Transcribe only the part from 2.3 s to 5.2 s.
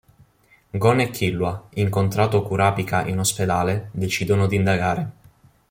Kurapika in ospedale, decidono di indagare.